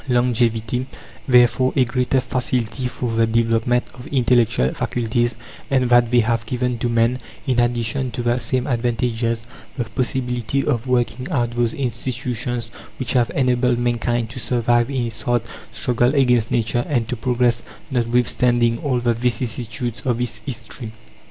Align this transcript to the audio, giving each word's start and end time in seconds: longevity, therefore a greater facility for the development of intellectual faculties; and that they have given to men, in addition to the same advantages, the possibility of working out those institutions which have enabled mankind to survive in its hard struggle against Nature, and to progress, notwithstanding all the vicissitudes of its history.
longevity, 0.09 0.87
therefore 1.27 1.71
a 1.75 1.85
greater 1.85 2.19
facility 2.19 2.87
for 2.87 3.11
the 3.11 3.27
development 3.27 3.83
of 3.93 4.07
intellectual 4.07 4.73
faculties; 4.73 5.35
and 5.69 5.87
that 5.91 6.09
they 6.09 6.21
have 6.21 6.43
given 6.47 6.75
to 6.79 6.89
men, 6.89 7.19
in 7.45 7.59
addition 7.59 8.09
to 8.09 8.23
the 8.23 8.35
same 8.39 8.65
advantages, 8.65 9.43
the 9.77 9.83
possibility 9.83 10.65
of 10.65 10.87
working 10.87 11.27
out 11.29 11.51
those 11.55 11.75
institutions 11.75 12.71
which 12.97 13.13
have 13.13 13.29
enabled 13.35 13.77
mankind 13.77 14.27
to 14.27 14.39
survive 14.39 14.89
in 14.89 15.05
its 15.05 15.21
hard 15.21 15.43
struggle 15.69 16.15
against 16.15 16.49
Nature, 16.49 16.83
and 16.89 17.07
to 17.07 17.15
progress, 17.15 17.61
notwithstanding 17.91 18.79
all 18.79 18.99
the 19.01 19.13
vicissitudes 19.13 20.01
of 20.03 20.19
its 20.19 20.39
history. 20.39 20.91